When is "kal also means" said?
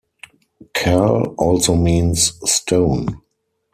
0.73-2.33